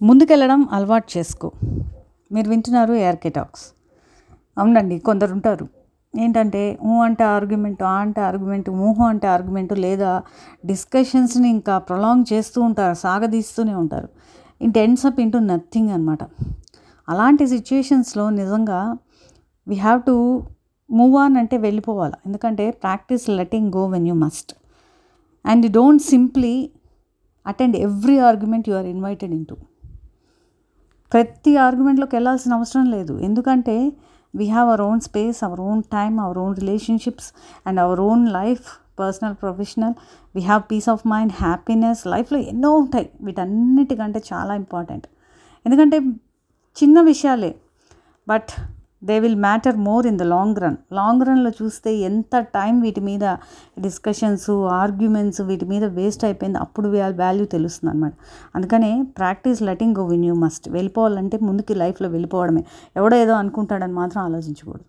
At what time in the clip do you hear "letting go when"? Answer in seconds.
23.40-24.06, 59.62-60.24